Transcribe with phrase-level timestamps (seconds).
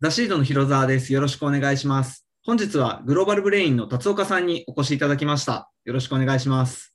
[0.00, 1.12] ザシードの広澤です。
[1.12, 2.24] よろしくお願いします。
[2.44, 5.72] 本日はグローバルブレインの達岡さんにお越しいただきました。
[5.84, 6.94] よろしくお願いします。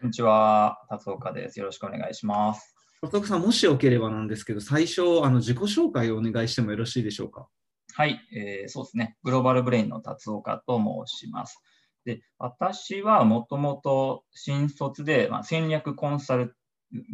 [0.00, 1.60] こんにちは、達岡です。
[1.60, 2.74] よろしくお願いします。
[3.02, 7.46] 達岡さん、もしよければなんですけど、最初、あの自己紹介をお願いしてもよろしいでしょうか？
[7.94, 9.16] はい、えーそうですね。
[9.22, 11.62] グローバルブレインの達岡と申します。
[12.04, 16.56] で、私はもともと新卒で、まあ、戦略コンサル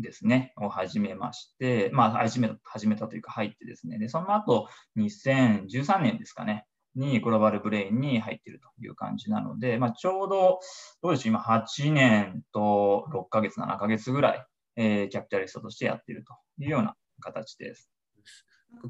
[0.03, 10.61] ですね、を始めまして、まあ、始め始めたというか入ってですね、で、その後、2013年ですかね、にグローバルブレインに入っているという感じなので、まあ、ちょうど、
[11.03, 17.91] どうでしょう、今8年と6ヶ月、7ヶ月ぐらい、えーキャピタリストとしてやっているというような形です。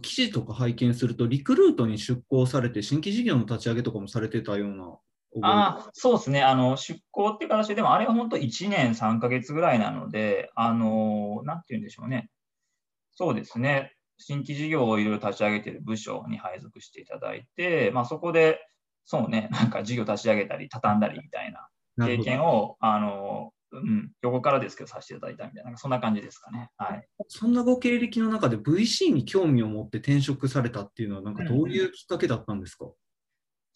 [0.03, 4.99] 記事とか拝見すると、リクルートに出向されて、新規事業の立ち上げとかもされてたような
[5.43, 6.43] ああ、そうですね。
[6.43, 12.31] あの、出向って形で、でもあれは本当1年3ヶ月ぐらいなので、あの、なんて言うんでしょうね。
[13.15, 13.93] そうですね。
[14.19, 18.61] 新規事業をいろいろ立ち上げている部署に配属していただいて、まあそこで、
[19.05, 26.71] そうね、なんか事業立ち上げたり、畳んだりみたいな経験を、あの、うん、横からですけどさせていただいたみたいな、そんな感じですかね。
[26.77, 27.07] はい。
[27.29, 32.87] そんなご経歴の中で VC に興味を持って転職されたっていうのは、なんかどういうきっかけだったんですか、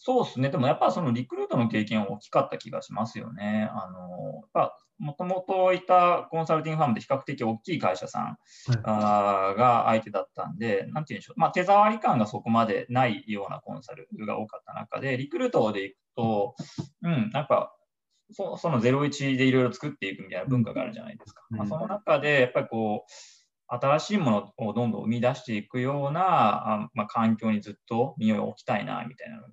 [0.03, 0.49] そうですね。
[0.49, 3.69] でもやっぱそのリクルートの経験は大きかった気がしますよね。
[3.71, 8.39] あの、もともといたコンサルティングファームで比較的大きい会社さん
[8.83, 11.41] が相手だったんで、なんて言うんでしょう。
[11.41, 16.55] まあ手触り感がそこまでないようなコンサルが多かった中で、リクルートでいくと、
[17.03, 17.77] うん、なんか、
[18.33, 21.43] そその01でいろいろ作っていくみたいな文化があるじゃないですか。
[21.51, 23.11] まあ、うんその中で、やっぱりこう、
[23.73, 29.49] 新しいものをどんどん生み出していくような、あまあ、環境にずっと身を置きたいな、みたいなのが。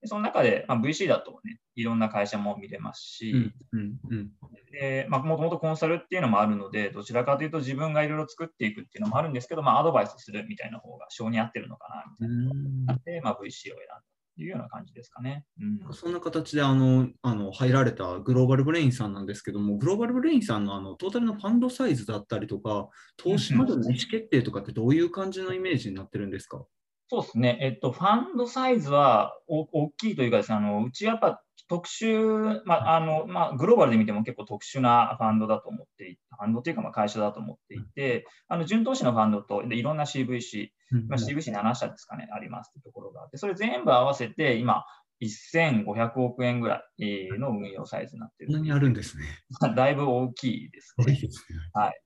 [0.00, 4.30] でその中で、まあ、VC だとね、いろんな会社も見れますし、うんうんうん
[4.70, 14.02] で、まあ、もともとコンサルっていうのもあるので、どちらかというと自分がいろいろ作っていくっていうのもあるんですけど、まあ、アドバイスするみたいな方が性に合ってるのかな、みたいなのがあって、まあ、VC を選んだ
[14.36, 15.44] というような感じですかね。
[15.60, 15.94] うん。
[15.94, 26.64] そんな形であのあの入られたグローバルブレインさんなんですけども、グローバルブレインさんのあのトータルのファンドサイズだったりとか、投資までの意思決定とかってどういう感じのイメージになってるんですか？
[27.08, 27.58] そうですね。
[27.60, 40.68] えっと、ファンドサイズはお大きいというかですね、あのうちやっぱ特殊、まあ、あの、まあ、グローバルで見ても結構特殊なファンドだと思っていて、ファンドというかまあ会社だと思っていて、あの、純投資のファンドと、でいろんな CVC、
[41.08, 44.84] まあ、CVC7 社ですかね、ありますというところがあって、それ全部合わせて今、
[45.20, 48.52] 1500億円ぐらいの運用サイズになっている。
[48.52, 49.24] こんなにあるんですね。
[49.74, 51.04] だいぶ大きいですね。
[51.04, 51.58] すごいですね。
[51.74, 52.00] はい。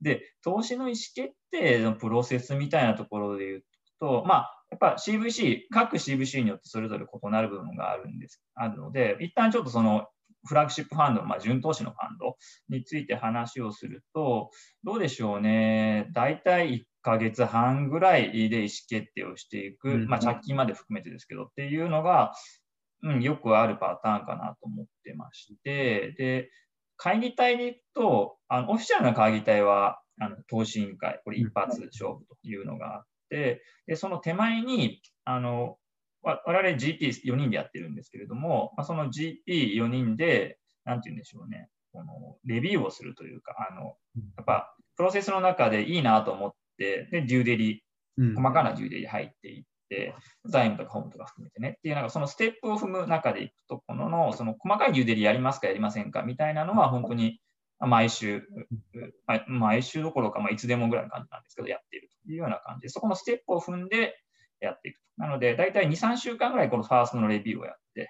[0.00, 3.64] で、投資の意思決定のプロセスみたいなところで言う
[4.00, 10.06] と、まあ、やっぱ CVC、各 CVC によってそれぞれ異なる部分があるんです、あるので、一旦ちょっとその
[10.46, 12.36] フラッグシップファンド、まあ、純投資のファンド
[12.68, 14.50] について話をすると、
[14.84, 20.06] どうでしょうね、大体1ヶ月半ぐらいで意思決定をしていく、うん。
[20.06, 22.32] まあ、借金まで含めてですけどっていうのが、
[23.02, 26.50] うん、よくあるパターンかなと思ってまして、で、
[26.98, 35.76] 会議体でいくと、あのオフィシャルな会議体はあの投資委員会、これ一発勝負というのがあって、でその手前に、あの
[36.22, 43.96] わ我々 GP4 人でやってるんですけれども、まあ、その GP4 人で、なんて言うんでしょうね、このレビューをするというか、あの
[44.36, 47.84] やっぱプロセスの中でいいなと思って、で、デューデリ、
[48.16, 48.34] うん。
[48.34, 57.40] 細かなデューデリ入っていって、財務とかホームとか含めてねっていう、なんかそのステップを踏む中でいくところの、その細かいデューデリやりますかやりませんかみたいなのは本当に
[57.78, 58.42] まあ毎週、
[59.26, 64.16] まあ毎週どころか、まあ、いつでもぐらいの感じなんですけど、やっているというような感じで、そこのステップを踏んで
[64.60, 65.04] やっていくと。
[65.18, 68.08] なので、大体2、3週間ぐらいこのファーストのレビューをやって、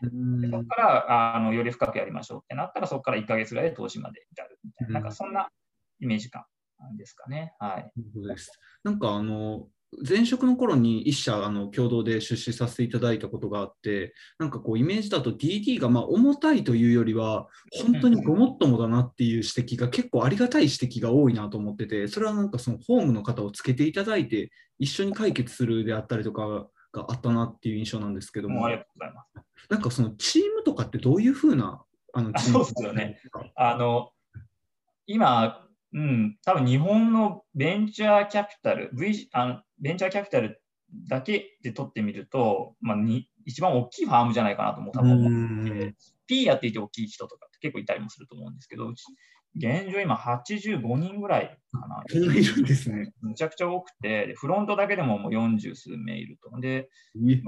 [0.51, 5.49] そこからあのより深くやりましょうってなったら、そこから1ヶ月ぐらいで投資まで至るみたいな、なんかそんな
[6.01, 6.45] イメージ感
[6.97, 7.55] ですかね。
[7.59, 7.77] はい。
[7.77, 8.59] なるほどです。
[8.85, 9.69] なんかあの
[10.07, 17.47] 前職の頃に一社あの共同で出資させていただいたことがあって、なんかこうイメージだと DD がまあ重たいというよりは、
[17.83, 28.67] 本当にごもっともだなっていう指摘が結構ありがたい指摘が多いなと思ってて、それはなんかそのホームの方をつけていただいて、一緒に解決するであったりとかがあったなっていう印象なんですけども。
[28.67, 29.71] あり、がとうございます。
[29.71, 31.83] なんかそのチームとかってどういうふうな
[32.13, 33.21] あのあチームそうですよね。
[33.57, 34.11] あの、
[35.07, 40.61] 今、うん、多分日本のベンチャーキャピタル、v、あのベンチャーキャピタル
[41.09, 45.95] だけで取ってみると、まあ、に一番大きいファームじゃないかなと思う多分思ってて、
[46.27, 48.93] P やっていて大きい人とかって結構いたりもすると思うんですけど、
[49.57, 52.03] 現状今85人ぐらいかな。
[52.11, 53.13] いるんですね。
[53.23, 56.61] むちゃくちゃ多くて、でフロントだけでももう40数名いると。
[56.61, 57.43] で、ミ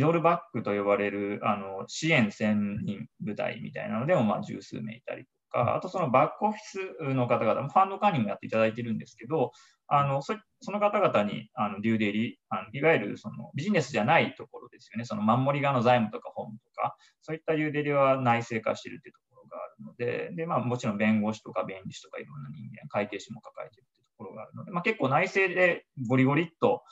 [0.00, 6.60] ドルバックと呼ばれるあの支援専任部隊みたいなのでもまあ十数名いたりとか、あとそのバックオフィ
[7.00, 9.52] スの方々、ファンド管理もやっていただいてるんですけど、
[9.86, 26.82] あのそその方々にあのデューデリあのいわゆるそのビジネスじゃないところですよね、その守り側の財務とか本とか、そういったデューデリは内製化しているというところがあるので、でまあ、もちろん弁護士とか弁理士とかいろんな人間、会計士も抱えているというところがあるので、まあ、結構内政でゴリゴリっと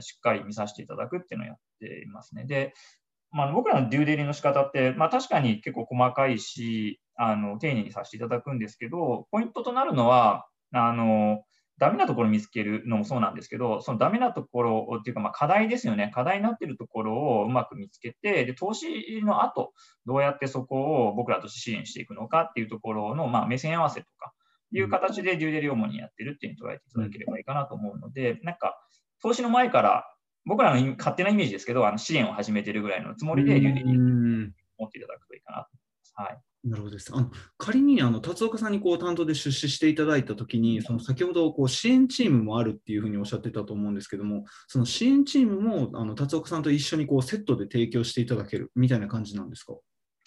[0.00, 2.44] しっかり見させていただくっていうのをやっていますね。
[2.44, 2.74] で、
[3.32, 11.42] まあ、僕らのデューデリの仕方って、まあ、確かに結構細かいし、あの丁寧にさせていただくんですけど、ポイントとなるのは、あの
[11.76, 19.74] ダメなところを見つけるのもそうなんですけど、そのダメなところっていうか、まあ、課題ですよね、課題になっているところをうまく見つけて、で投資の後、
[20.06, 24.32] どうやってそこを僕らとして支援していくのかっていうところの、まあ、目線合わせとか
[24.72, 28.78] いう形でデューデリ主にやってるっていうに捉えていただければいいかなと思うので、なんか
[29.22, 30.06] 投資の前から
[30.46, 33.98] 僕らの勝手なイメージですけど、あの支援を始めてるぐらいのつもりで、流的に
[34.78, 36.12] 持っていただくといいかなと思います。
[36.14, 37.10] はいなるほどです。
[37.14, 49.72] あの仮にあの達岡さんにこう担当で出資していただいたときに、その先ほどこう支援チームもあるっていうふうにおっしゃってたと思うんですけども、その支援チームもあの達岡さんと一緒にこうセットで提供していただけるみたいな感じなんですか？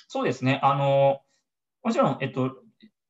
[0.07, 0.59] そうですね。
[0.63, 1.19] あの
[1.83, 2.62] もちろん、えっと、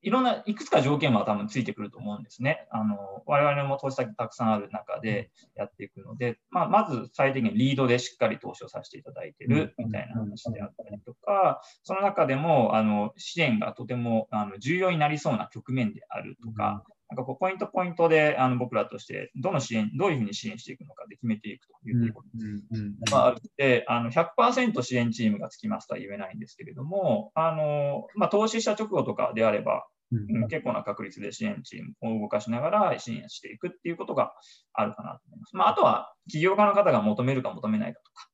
[0.03, 2.67] いろんないくつか条件は多分ついてくると思うんですね。
[2.71, 34.33] あの我々も投資先たくさんある中でやっていくので、まあ、まず最低限リードでしっかり投資をさせていただいているみたいな話であったりとか、その中でもあの支援がとてもあの重要になりそうな局面であるとか、なんかこうポイントポイントであの僕らとしてどの支援、どういうふうに支援していくのかで決めていくというところがあるので、あの100%支援チームがつきますとは言えないんですけれども、あのまあ、投資した直後とかであれば、うん、結構な確率で支援チームを動かしながら支援していくっていうことが
[34.73, 35.55] あるかなと思います。
[35.55, 38.27] まあ、あとは企業家の方が求めるか求めないかとか、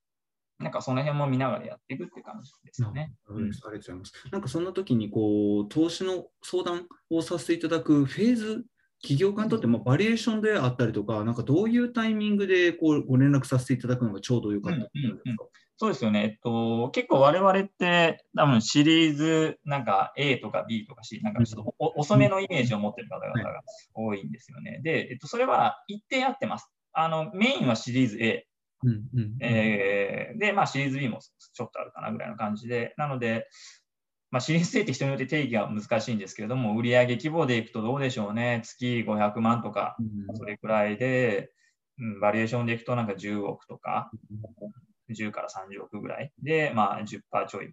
[0.60, 3.12] なんかその辺も見ながらやっていくって感じですよね。
[3.28, 4.12] ありがとうございます。
[4.30, 8.64] なんかそんな時にこう投資の相談をさせていただくフェーズ
[9.02, 15.36] 企業家にとってもバリエーションであったりとか、なんかどういうタイミングでこうご連絡させていただくのがちょうどよかったですか、うん
[15.82, 16.22] そうですよね。
[16.24, 23.62] えっと、結構我々って多分シリーズなんか A とか B とか C、なんかちょっと遅めのイメージを持ってる方々が
[23.94, 24.80] 多いんですよね。
[24.82, 26.70] で、えっと、それは一定合ってます。
[26.92, 28.46] あの、メインはシリーズ A。
[28.82, 29.36] うんうん。
[29.40, 33.46] えー、で、まあシリーズ B もちょっとあるかなぐらいの感じで、なので、
[34.30, 38.62] まあ、シリーズ A って人によって定義が難しいんですけれども、売上規模でいくとどうでしょうね。
[38.64, 39.96] 月500万とか、
[40.34, 41.50] それくらいで、
[41.98, 44.10] うん、バリエーションでいくとなんか10億とか、
[45.10, 47.72] 10から30億ぐらいで、まあ10、10%ちょい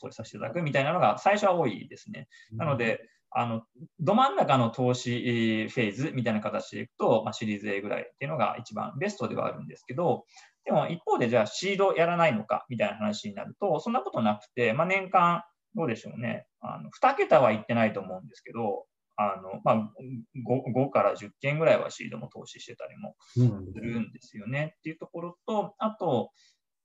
[0.00, 2.28] 投資させていただくみたいなのが最初は多いですね。
[2.52, 3.00] なので、
[3.30, 3.62] あの
[4.00, 10.24] ど真ん中の投資フェーズみたいな形でいくと、まあ、シリーズ A ぐらいっていうのが一番ベストではあるんですけど、
[10.64, 15.42] でも一方でじゃあシードやらないのかみたいな話になると、そんなことなくて、まあ、年間
[15.74, 18.86] どうでしょうね、あの2桁はいってないと思うんですけど、
[19.16, 24.74] あのまあ5、5, から10件ぐらいはシードも投資してたりもするんですよね。
[24.78, 26.30] っていうところと、あと、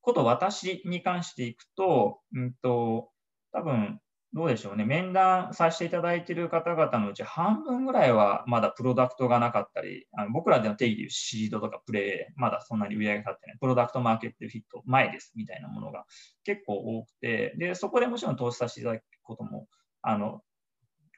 [0.01, 3.09] こと私に関していくと、うんと、
[3.53, 3.99] 多分
[4.33, 16.05] どうでしょうね、面談させていただいている方々のうち半分ぐらいはまだプロダクトがなかったり、あの僕らでの定義でいうシードとかプレイ、まだそんなに売り上げ立ってない、プロダクトマーケットフィット前ですみたいなものが
[16.45, 19.67] 結構多くて、でそこでもちろん投資させていただくことも、
[20.01, 20.41] あの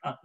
[0.02, 0.20] あ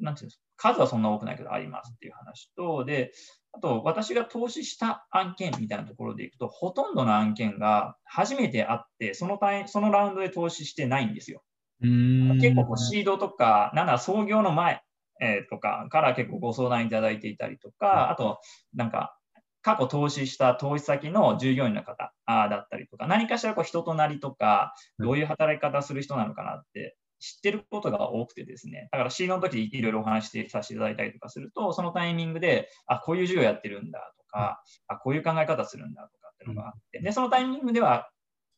[0.00, 3.12] なんていうんですか、数はそんな多くないけどありますっていう話と、で
[3.52, 11.42] あと、私が投資した案件みたいなところでいくと、ほとんどの案件が初めてあって、そのそのラウンドで投資してないんですよ。
[11.80, 14.82] 結構こうシードとか、なんなら創業の前、
[15.20, 18.40] えー、とかから結構ご相談いただいていたりとか、あと、
[18.74, 19.16] なんか、
[19.60, 38.10] 過去投資した投資先の従業員の方だったりとか、何かしらこう人となりとか、どういう働き方する人なのかなって知ってることが多くてですね、だからシードの時いろいろお話しさせていただいたりとかすると、そのタイミングで、あ、こういう授業やってるんだとか、あ、こういう考え方するんだとかっていうのがあって、で、そのタイミングでは、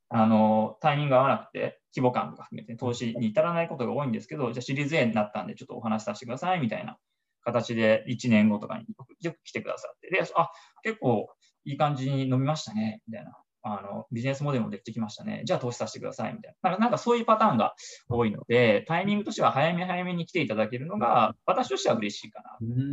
[0.08, 6.96] あの、タイミングが合わなくて、規模感とか含めて投資に至らないことが多いんですけど、じゃあシリーズ A になったんでちょっとお話しさせてくださいみたいな
[7.42, 8.86] 形で1年後とかに
[9.20, 10.50] よく来てくださって、で、あ、
[10.82, 11.28] 結構
[11.64, 13.32] いい感じに伸びましたね、みたいな
[13.66, 15.40] あのビジネスモデルもできてきましたね。
[15.46, 16.70] じゃあ投資させてくださいみたいな。
[16.70, 17.74] なんかなんかそういうパターンが
[18.10, 22.58] 多いので、タイミングとしては早め早めに来ていただけるのが、私としては嬉しいかな。
[22.60, 22.84] うん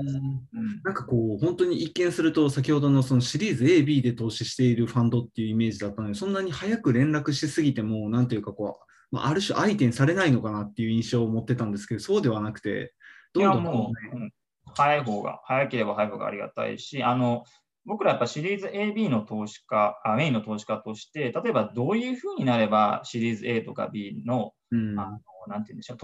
[0.84, 12.94] なんかこう、本当に一見すると、先ほどのそのシリーズ A、B で投資しているファンドっていうイメージだったので、そんなに早く連絡しすぎても、なんというかこう、まあ、ある種相手にされないのかなっていう印象を持ってたんですけど、そうではなくて、
[13.34, 14.32] どんどん、ね、うん、
[14.76, 17.44] 早い方が、早ければ早い方がありがたいし、あの
[17.86, 25.98] 僕らやっぱシリーズ AB の投資家、あメインの投資家として、例えばどういうふうになればシリーズ A とか B の,、うん、あのなんて言うんでしょう、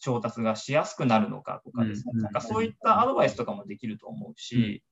[0.00, 4.82] 調達がしやすくなるのかとかですね、なんかそういったアドバイスとかもできると思うし、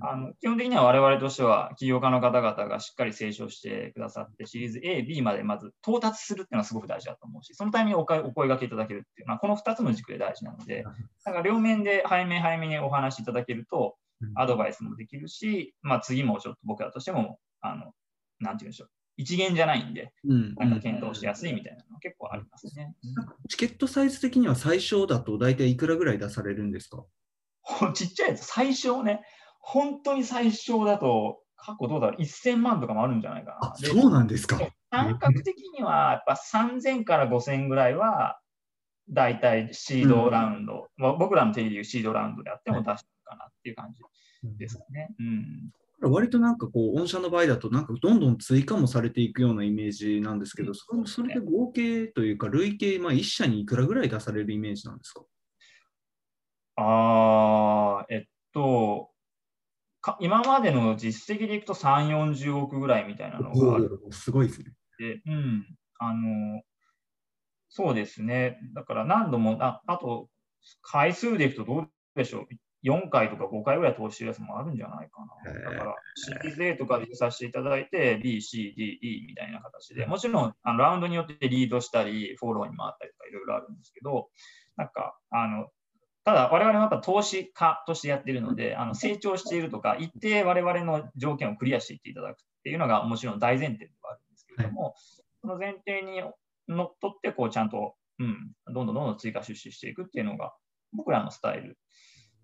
[0.00, 10.84] あの基本的には我々としては起業家の方々がしっかり清書してくださって、シリーズ A、B までまず到達するっていうのはすごく大事だと思うし、そのタイミングでお声がけいただけるっていうのは、この2つの軸で大事なので、
[11.24, 13.96] だから両面で早め早めにお話しいただけると、
[14.34, 17.92] アドバイスもできるし、まあ、次もちょっと僕らとしても、あの
[18.40, 22.94] なんて言うんでしょう、一元じゃないんで、なんか検討しやすいみたいなの結構ありますね。
[23.48, 27.04] チケットサイズ的には最小だと大体いくらぐらい出されるんですか？
[27.94, 29.20] ちっちゃいやつ、最小ね、
[29.60, 33.74] 本当に最小だと、過去どうだろう、1000万とかもあるんじゃないかな。
[33.76, 34.58] そうなんですか？
[34.90, 38.40] 感覚的には、やっぱ3000から5000ぐらいは、
[39.10, 44.02] 大体シードラウンド、うん、僕らの定義でいうシードラウンドであっても出したかなっていう感じ
[44.58, 45.14] ですね。
[46.02, 55.22] うん、割となんかこう、御社の場合だと、なんかどんどん追加もされていくようなイメージなんですけど、それそれで合計というか、累計、まあ、1社にいくらぐらい出されるイメージなんですか？
[56.76, 59.10] あえっと、
[60.20, 63.98] 今までの実績でいくと3、40億ぐらいみたいなのがある。
[64.12, 64.72] すごいですね。
[64.98, 65.66] で、うん。
[65.98, 66.62] あの、
[67.68, 68.58] そうですね。
[68.74, 70.28] だから何度も、ああと、
[70.82, 72.46] 回数でいくとどうでしょう？
[72.84, 75.70] 4回とか5回ぐらい投資してるやつもあるんじゃないかな。
[75.72, 84.28] だから、シリーズ A とかでさせていただいて、B、C、D、E みたいな形で、もちろんあのラウンドによってリードしたり、フォローに回ったりとかいろいろあるんですけど、
[84.76, 85.68] なんか、あの、
[86.24, 94.92] ただ、我々はやっぱ投資家としてやっているので、あの成長しているとか、一定我々の条件をクリアしていっていただくっていうのがもちろん大前提ではあるんですけれども、はい、
[95.40, 96.20] その前提に
[96.68, 100.52] のっとって、こうちゃんと、うん、どんどんどんどん追加出資していくっていうのが
[100.92, 101.78] 僕らのスタイル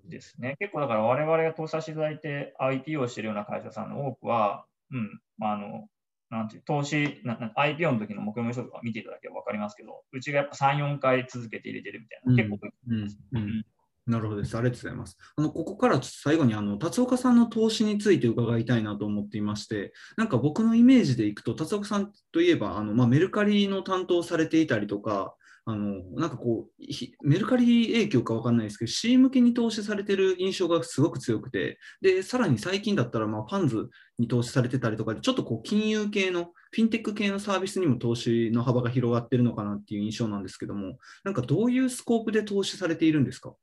[0.09, 0.57] ですね。
[0.59, 5.89] 結構だから我々が投資させていただいて IP をしているような会社さんの多くは、うん、あの、
[6.31, 13.65] なんていう、投資、IPO の時の目標の人とか見ていただければ分かりますけど、うちがやっぱ3、4回続けて入れてるみたいな、結構多いです、うんうんうん
[14.07, 14.55] なるほどです。
[14.55, 15.17] ありがとうございます。
[15.35, 25.35] あのここから最後にあの達岡さんの投資について伺いたいなと思っていまして、なんか僕のイメージでいくと、達岡さんといえばあの、まあ、メルカリの担当されていたりとか、
[25.67, 43.55] あのなんかこう、メルカリ影響か分かんないですけど、C 向けに投資されてる印象がすごく強くて、でさらに最近だったら、まあ、ファンズに投資されてたりとかで、ちょっとこう金融系の、フィンテック系のサービスにも投資の幅が広がってるのかなっていう印象なんですけども、なんかどういうスコープで投資されているんですか？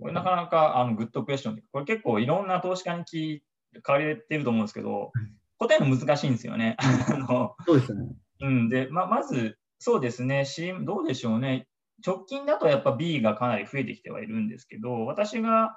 [0.00, 3.40] これなかなかあのグッドクエスチョンで、これ結構いろんな投資家に聞
[3.82, 5.12] かれてると思うんですけど、
[5.58, 6.76] 答えの難しいんですよね。
[6.78, 8.06] あのそうですね。
[8.40, 10.44] うん、で、ままず、そうですね、
[10.82, 11.66] どうでしょうね。
[12.04, 15.76] 直近だとやっぱ B がかなり増えてきてはいるんですけど、私が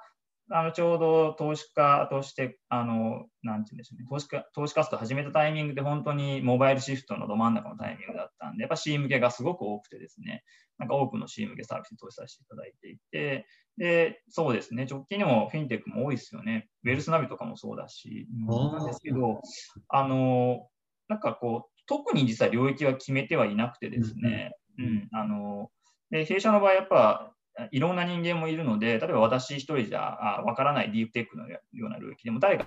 [0.50, 4.06] あのちょうど投資家として、あのなんて言うんでしょうね。
[4.08, 10.44] 投資家、投資活動を始めたタイミングで本当にモバイルシフトのど真ん中のタイミングだったんで、やっぱ C 向けがすごく多くてですね、
[10.78, 13.46] なんか多くの C 向けサービスに投資させていただいていて、
[13.78, 16.68] で、そうですね、直近にもフィンテックも多いですよね。
[16.84, 19.40] ウェルスナビとかもそうだし、なんですけど、
[19.88, 20.68] あの、
[21.08, 25.70] なんかこう、特に実は領域は決めてはいなくてですね、うん、うん、あの、
[26.10, 27.32] で弊社の場合、やっぱ
[27.70, 32.66] いろんな人間もいるので、例えば私一人じゃわからないディープテックのような領域でも、誰か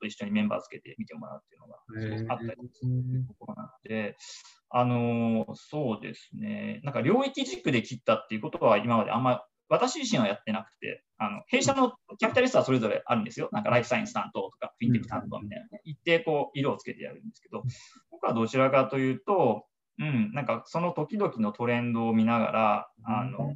[0.00, 1.68] と一緒にメンバーつけて見てもらうっていうの
[2.28, 4.16] があったりするところなので、
[4.68, 13.48] あのそうですね、なんか領域軸で切ったっていうことは今まであんま私自身はやってなくて、あの弊社のキャピタリストはそれぞれあるんですよ。
[13.52, 17.64] なんかライフサイエンス担当とか、フィンテック担当みたいな、ね、一定こう色をつけてやるんですけど、
[18.16, 19.64] 僕はどちらかというと、
[19.98, 23.54] うん、なんかその時々のトレンドを見ながら、あの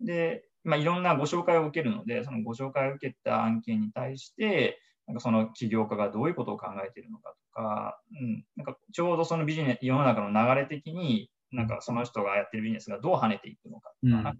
[0.00, 14.34] で、まあ、いろんなご紹介を受けるので、そのご紹介を受けた案件に対して、なんかその起業家がどういうことを考えているのかとか、うん、なんかちょうどそのビジネス、世の中の流れ的に、なんかその人がやってるビジネスがどう跳ねていくのかとか、か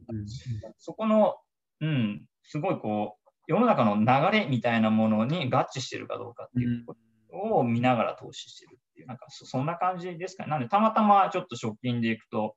[0.79, 1.37] そこの、
[1.81, 6.97] うん、すごいこう、世の中の流れみたいなものに合致しているかどうかっていうこ
[7.31, 8.76] とを見ながら投資してる
[9.07, 10.51] なんかそんな感じですかね。
[10.51, 12.57] なんで、たまたまちょっと直近でいくと、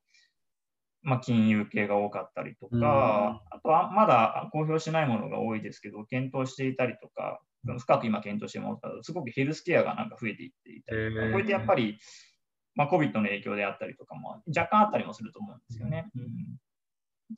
[1.01, 7.39] まあ、金融系が多かったりとか、あとはまだ公表しないものが多いですけど、検討していたりとか、
[7.77, 11.99] 深く今検討してもらったすごくヘルスケアがなんか増えていっていたりとか、こうやってやっぱり、
[12.75, 16.09] まあ、COVID の影響であったりとかも若干あったりもすると思うんですよね。
[16.15, 16.23] うん、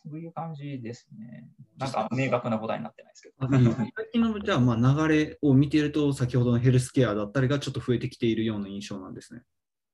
[0.04, 1.48] そういう感じですね。
[1.78, 3.48] なんか明確な答えになってないですけど。
[3.50, 9.42] 最近のじゃあまあ流れを見ていると、先ほどのヘルスケアだったりがちょっと増えてきているような印象なんですね。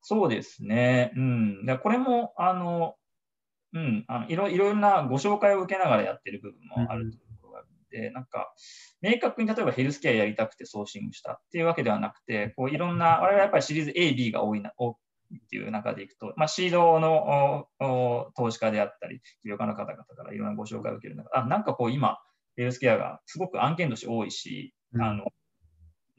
[0.01, 1.11] そうですね。
[1.15, 1.65] うん。
[1.65, 2.95] でこれも、あの、
[3.73, 8.53] うん、あのいろいろなご紹介を受けながらやってる部分もあるところがあるので、うん、なんか、
[9.01, 14.97] 明確に例えばヘルスケアやりたくてソーシングしたっていうわけではなくて、こういろんな、我々はやっぱりシリーズ A、B が多いな多
[15.35, 17.67] っていう中でいくと、まあ、シードの
[18.35, 22.17] 投資家であったり、起業家の方々からいろんなご紹介を受ける中あなんかこう今、
[22.55, 25.25] ヘルスケアがすごく案件として多いし、うん、あの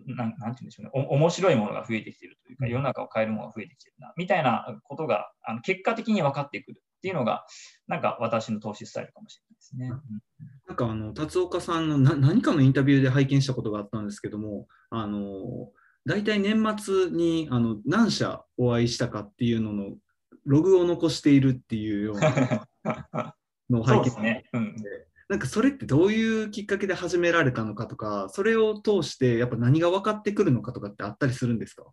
[0.06, 0.90] なんなんて言うんでしょうね。
[1.10, 7.44] お、面白いものが増えてきているというか、世の中を変えるものが増えてきているな、みたいなことがあの結果的に分かってくるっていうのが、
[7.86, 9.90] なんか私の投資スタイルかもしれないですね。
[10.66, 15.22] なんかあの達岡さんのな何かのインタビューで拝見したことがあったんですけども、あの
[16.08, 19.90] 大体年末にあの何社お会いしたかっていうのの
[20.46, 22.66] ログを残しているっていうような
[23.68, 24.76] のを拝見して、ねうん、
[25.28, 31.84] なんかそれってどういうきっかけで始められたのかとか、それを通してやっぱ何が分かってくるのかとかってあったりするんですか？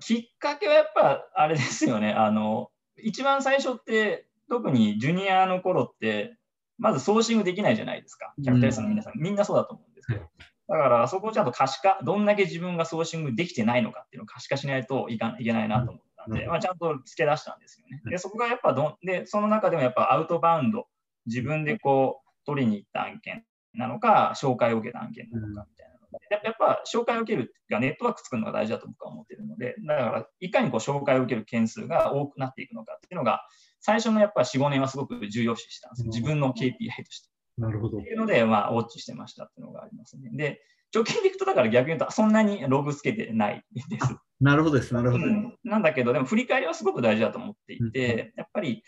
[0.00, 2.12] きっかけはやっぱあれですよね。
[2.12, 6.36] あの一番最初って特にジュニアの頃って
[6.78, 8.34] まずソーシングできないじゃないですか。
[8.42, 10.28] キャピタリストの皆さん、うん、みんなそうだと思うんですけど。
[10.68, 18.02] だからそこをちゃんと可視化、どんだけ自分がソーシングできてないのかっていうのを可視化しないといかいけないなと思ったんで、まあ、ちゃんと付け出したんですよね。
[18.10, 20.86] で、そこがやっぱどん、で、その中でもやっぱアウトバウンド、
[21.26, 33.42] 自分でこう取りに行った案件なのか、紹介を受けた案件なのかみたいなので、やっぱ紹介を受けるがネットワーク作るのが大事だと僕は思っているので、だからいかにこう紹介を受ける件数が多くなっていくのかっていうのが、
[33.80, 37.30] 最初のやっぱ4、5年はすごく重要視したんです自分の KPI として。
[37.58, 37.98] なるほど。
[37.98, 40.30] っていうので、まあ、ウォッチしてましたっていうのがありますね。
[40.32, 40.60] で、
[40.94, 44.16] 直近でいくと、だから逆に言うと、そんなにログつけてないです。
[44.40, 45.24] なるほどです、なるほど、
[45.64, 48.82] なんだけど、でも振り返りはすごく大事だと思っていて、やっぱり、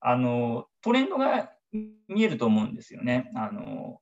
[0.00, 1.50] あの、トレンドが
[2.08, 3.30] 見えると思うんですよね。
[3.34, 3.98] あの、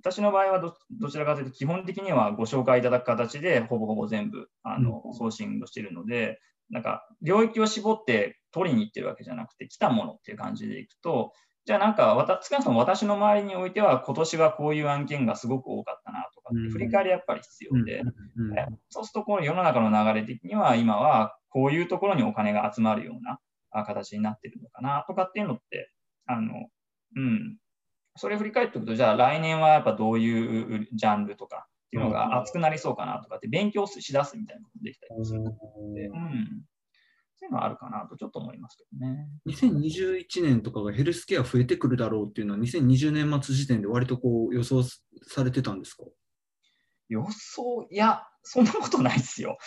[0.00, 11.32] 私の場合はどどちらかというと、基本的にはご紹介いただく形で、ほぼほぼ全部、あの、送信をしているので、なんか、領域を絞って取りに行ってるわけじゃなくて、来たものっていう感じでいくと、
[11.66, 18.02] じゃあなんか、少なくとも私の周りにおいては、今年はこういう案件がすごく多かったなとかって、振り返りやっぱり必要で、
[18.90, 23.38] そうすると、この世の中の流れ的には、今はこういうところにお金が集まるような
[23.84, 25.90] 形になってるのかなとかっていうのって、
[26.26, 26.68] あの、
[27.16, 27.56] うん、
[28.16, 35.50] それ振り返っておくと、じゃあ来年はやっぱどういうジャンルとかっていうのが熱くなりそうかなとかって勉強しだすみたいなことできたりするの
[35.94, 36.64] で、うん、
[37.44, 39.28] そういうのはあるかなとちょっと思いますけどね。
[39.46, 46.04] 2021年とかがヘルスケア増えてくるだろうっていうのは、2020年末時点で割とこう予想されてたんですか？
[47.10, 49.58] 予想、いや、そんなことないですよ。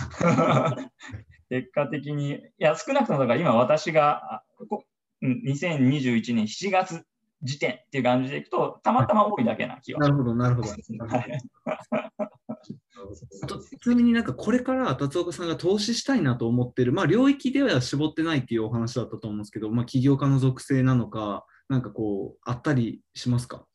[1.50, 4.84] 結果的に、いや、少なくともだから今私が、こ
[5.22, 7.06] 2021年7月
[7.44, 10.68] 時点っていう感じでいくと、たまたま多いだけな気がなるほど、なるほど。
[12.64, 23.66] ちなみになんかこれから達岡さんが投資したいなと思ってる、まあ領域では絞ってないっていうお話だったと思うんですけど、まあ起業家の属性なのか、なんかこう、あったりしますか？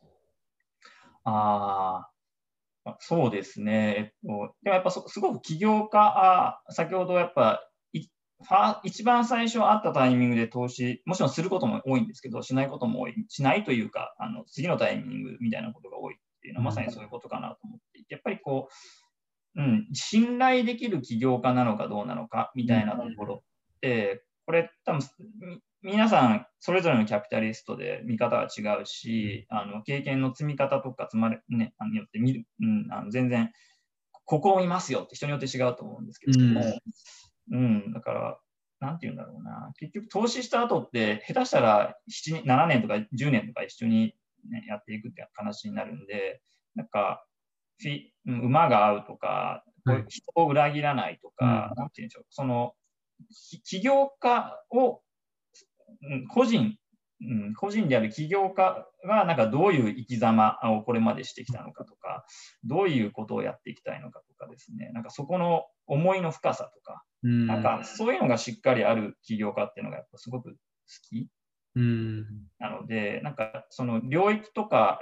[1.25, 2.09] あ、
[2.99, 3.95] そうですね。
[3.97, 7.69] えっと、でもやっぱすごく起業家、あ先ほどやっぱ
[8.83, 18.69] 一番最初会ったタイミングで投資、もちろんすることも多いんですけど、しないことも多い、しないというか、あの次のタイミングみたいなことが多いっていうのは、まさにそういうことかなと思っていて、やっぱりこ
[19.57, 23.35] う、うん、信頼できる起業家なのかどうなのかみたいなところ
[23.77, 25.01] って、これ、多分
[25.83, 33.53] 皆さん、それぞれのキャピタリストで見方が違うし、あの経験の積み方とか積まれ、ね、によって見る、うん、あの全然、
[34.25, 36.61] ここを見ますよって人によって違うと思うんですけども、
[37.51, 38.39] うんうん、だから、
[38.83, 39.73] なんて言うんだろうな。
[39.79, 44.15] 結局、投資した後って、下手したら7 7年とか10年とか一緒に、
[44.51, 46.43] ね、やっていくって話になるんで、
[46.75, 47.25] なんか、
[48.27, 49.65] 馬が合うとか、
[50.09, 52.75] 人を裏切らないとか、うん、なんて言うんでしょう、その、
[53.65, 55.03] 起業家を、
[56.31, 56.77] 個人
[57.25, 62.25] うん、個人である起業家がなんかどういう生き様をこれまでしてきたのかとか、
[62.65, 70.57] どういうことをやっていきたいのかとかですね、なんかそこの思いの深さとか、うん、なんかそういうのがしっかりある起業家っていうのがやっぱすごく好
[71.09, 71.29] き。
[71.75, 72.27] うん、
[72.59, 75.01] なので、なんかその領域とか、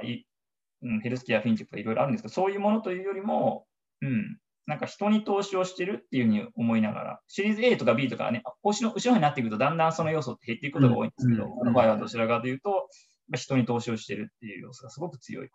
[0.83, 3.67] うん、ヘルスケア、フィンチェックとかいろいろあるんですけど、そういうものというよりも、
[4.03, 12.89] うん、なんか人に投資をしてるっていうふうに思いながら、シリーズ A とか B とかね、後ろ後ろになっていくと、だんだんその要素って減っていくことが多いんですけど、この場合はどちらかというと、
[13.35, 15.49] 人に投資をしてるっていう要素がすごく強い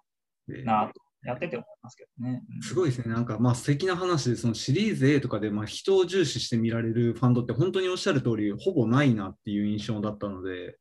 [0.64, 1.02] なと。
[1.26, 2.44] やってて思いますけどね。
[2.56, 3.12] うん、すごいですね。
[3.12, 10.78] なんかまあ素敵な話で、そのシリーズ A とかでまあ人を重視して見られるファンドって本当におっしゃる通り、ほぼないなっていう印象だったので、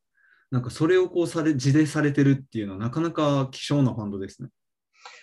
[0.54, 4.50] なんかそれをこうされ、自でされてるっていうのはなかなか希少なファンドですね。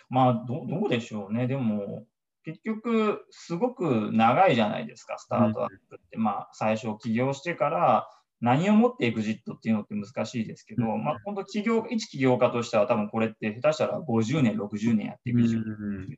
[0.10, 1.48] まあど、どうでしょうね。
[1.48, 2.06] でも、
[2.44, 6.18] 結局、すごく長いじゃないですか、スタートアップって。
[6.18, 8.10] うん、まあ、最初起業してから
[8.42, 16.18] 何をもってエグジットっていうのって難しいですけど、うん、まあ、本当企業、一起業家としては多分これって下手したら50年、60年やっていくし、うん、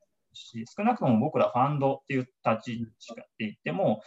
[0.75, 4.01] 少なくとも僕らファンドっていう立ち位置って言っても、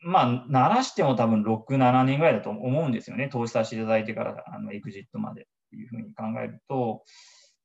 [0.00, 3.28] まあ、鳴らしても多分6、7年ぐらいだと思うんですよね。
[3.28, 7.02] 投資させていただいてからあのエクジットまでっていうふうに考えると、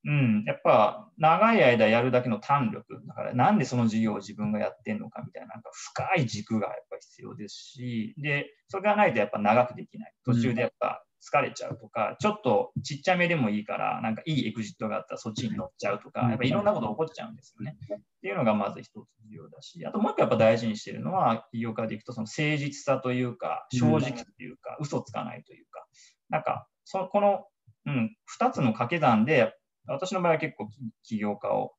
[0.06, 10.13] うん、やっぱ長い間やるだけの胆力、だからなんでその事業を自分がやってんのかみたいな、なんか深い軸がやっぱ必要ですし、で、それがないとやっぱ長くできない。
[10.26, 17.78] 途中でやっぱ疲れちゃうとか、ちょっとちっちゃめでもいいから、なんかいいエグジットがあったらそっちに乗っちゃうとか、やっぱいろんなこと起こっちゃうんですよね。
[17.96, 18.94] っていうのがまず一つ
[19.30, 25.86] 重要だし、あともう一個やっぱ大事にしてるのは、企業家でいくとその誠実さというか、正直というか、嘘つかないというか、
[26.30, 27.46] なんか、そこの、
[27.86, 29.54] うん、二つの掛け算で、
[29.88, 30.70] 私の場合は結構
[31.04, 31.74] 起業家を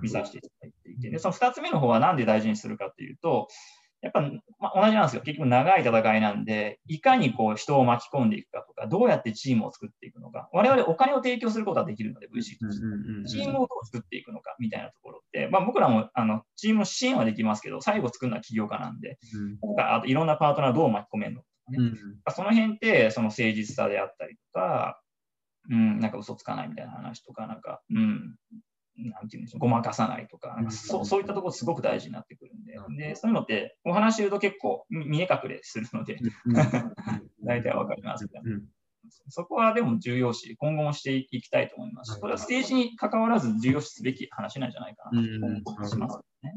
[0.00, 3.48] 見させていただいていて、でその2つ目の方は何で大事にするかっていうと、
[4.02, 4.22] やっぱ、
[4.58, 5.22] まあ、同じなんですよ。
[5.22, 10.48] 結局長い戦いなんで、いかにこう人を巻き込んでいくかとか、どうやってチームを作っていくのか。
[10.52, 13.28] 我々お金を提供することはできるので、VC として。
[13.28, 19.18] チームをどう作っていくのかみたいなところって、まあ、僕らもあのチームの支援はできますけど、最後作るのは起業家なんで、
[19.62, 21.78] うん、あといろんなパートナーどう巻き込めるのかね。
[21.78, 21.94] うん、
[22.34, 25.00] その辺って、その誠実さであったりとか、
[25.68, 28.36] うん、なんか嘘つかないみたいな話とか、なんか、うん、
[29.08, 36.18] なんていうんでしょう、ごまかさないとか、かそうそういったところすごく大事になってくるんで、でそういうのってお話言うと結構見え隠れするので、
[37.44, 38.24] 大体わかります。
[38.24, 38.60] みたいな。
[39.28, 42.14] そこはでも重要視、今後もしていきたいと思います。
[42.14, 45.22] し、これはステージに関わらず重要視すべき話なんじゃないかな
[45.82, 46.20] とします。
[46.42, 46.54] ね。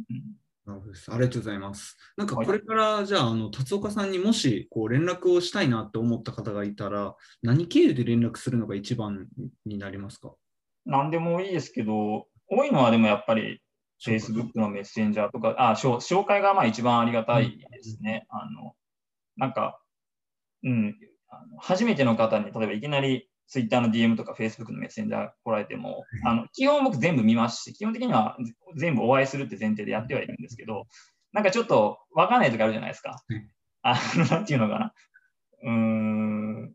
[0.66, 1.98] ありがとうございます。
[2.16, 9.28] なんかこれからじゃあ、あの達岡さんにもしこう連絡をしたいなって思った方がいたら、何経由で連絡するのが一番
[9.66, 10.34] になりますか？
[10.86, 13.62] 何でもいいですけど、多いのはでもやっぱり
[14.06, 18.26] Facebook のメッセンジャーとか、あ紹介がまあ一番ありがたいですね。
[18.30, 18.74] あの
[19.38, 19.80] なんか、
[20.64, 20.96] うん、
[21.30, 28.38] あの初めての方に例えばいきなり Twitter の DM とか Facebook のメッセンジャー来られても、あの基本僕全部見ますし、基本的には
[28.78, 30.86] 全部お会いするって前提でやってはいるんですけど、
[31.32, 33.22] なんかちょっとわかんない時あるじゃないですか。
[33.82, 34.94] あの、なんていうのかな。
[35.64, 36.74] うーん、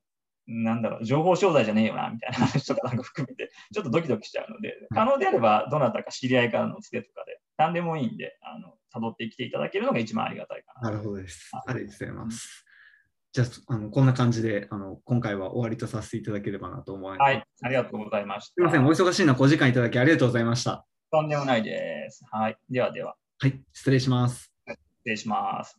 [0.48, 10.90] なんだろう、情報商材じゃねえよな、みたいな 話とかなんか含めて、ちょっとドキドキしちゃうので、可能であれば、どなたか知り合いからのつてとかで、何でもいいんで、あの、辿ってきていただけるのが一番ありがたいかな。
[10.90, 11.50] なるほどです。
[11.52, 12.64] ありがとうございます。
[13.32, 17.28] じゃあ、あのこんな感じであの今回は終わりとさせていただければなと思います。
[17.28, 18.54] はい、ありがとうございました。
[18.54, 20.86] すみません、お忙しいなお時間いただきありがとうございました。
[21.10, 22.24] とんでもないです。
[22.30, 23.16] はい、ではでは。
[23.38, 24.50] はい、失礼します。
[24.66, 25.78] 失礼します。